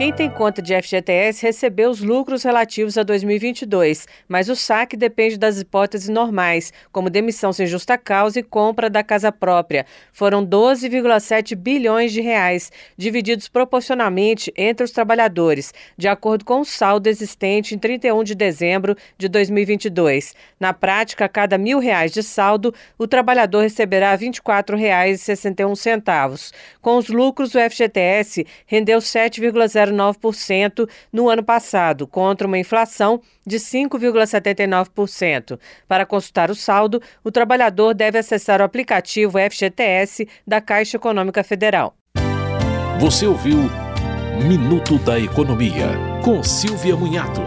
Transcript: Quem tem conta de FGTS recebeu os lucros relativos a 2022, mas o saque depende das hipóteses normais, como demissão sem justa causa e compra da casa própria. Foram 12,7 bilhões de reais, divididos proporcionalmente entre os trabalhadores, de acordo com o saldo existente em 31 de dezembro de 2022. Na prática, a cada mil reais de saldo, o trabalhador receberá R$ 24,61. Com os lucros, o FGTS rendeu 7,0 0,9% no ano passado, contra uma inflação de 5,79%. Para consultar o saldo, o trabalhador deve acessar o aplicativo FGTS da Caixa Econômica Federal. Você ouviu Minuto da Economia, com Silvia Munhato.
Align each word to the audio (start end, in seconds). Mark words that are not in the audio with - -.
Quem 0.00 0.12
tem 0.14 0.30
conta 0.30 0.62
de 0.62 0.72
FGTS 0.80 1.42
recebeu 1.42 1.90
os 1.90 2.00
lucros 2.00 2.42
relativos 2.42 2.96
a 2.96 3.02
2022, 3.02 4.08
mas 4.26 4.48
o 4.48 4.56
saque 4.56 4.96
depende 4.96 5.36
das 5.36 5.60
hipóteses 5.60 6.08
normais, 6.08 6.72
como 6.90 7.10
demissão 7.10 7.52
sem 7.52 7.66
justa 7.66 7.98
causa 7.98 8.40
e 8.40 8.42
compra 8.42 8.88
da 8.88 9.02
casa 9.02 9.30
própria. 9.30 9.84
Foram 10.10 10.42
12,7 10.42 11.54
bilhões 11.54 12.14
de 12.14 12.22
reais, 12.22 12.72
divididos 12.96 13.46
proporcionalmente 13.46 14.50
entre 14.56 14.84
os 14.84 14.90
trabalhadores, 14.90 15.74
de 15.98 16.08
acordo 16.08 16.46
com 16.46 16.60
o 16.60 16.64
saldo 16.64 17.06
existente 17.06 17.74
em 17.74 17.78
31 17.78 18.24
de 18.24 18.34
dezembro 18.34 18.96
de 19.18 19.28
2022. 19.28 20.34
Na 20.58 20.72
prática, 20.72 21.26
a 21.26 21.28
cada 21.28 21.58
mil 21.58 21.78
reais 21.78 22.10
de 22.10 22.22
saldo, 22.22 22.72
o 22.96 23.06
trabalhador 23.06 23.64
receberá 23.64 24.12
R$ 24.12 24.30
24,61. 24.30 26.52
Com 26.80 26.96
os 26.96 27.08
lucros, 27.08 27.54
o 27.54 27.58
FGTS 27.58 28.46
rendeu 28.64 28.98
7,0 28.98 29.89
0,9% 29.90 30.88
no 31.12 31.28
ano 31.28 31.42
passado, 31.42 32.06
contra 32.06 32.46
uma 32.46 32.58
inflação 32.58 33.20
de 33.46 33.56
5,79%. 33.56 35.58
Para 35.86 36.06
consultar 36.06 36.50
o 36.50 36.54
saldo, 36.54 37.02
o 37.22 37.30
trabalhador 37.30 37.94
deve 37.94 38.18
acessar 38.18 38.60
o 38.60 38.64
aplicativo 38.64 39.38
FGTS 39.38 40.26
da 40.46 40.60
Caixa 40.60 40.96
Econômica 40.96 41.42
Federal. 41.42 41.94
Você 42.98 43.26
ouviu 43.26 43.58
Minuto 44.46 44.98
da 44.98 45.18
Economia, 45.18 45.88
com 46.24 46.42
Silvia 46.42 46.96
Munhato. 46.96 47.42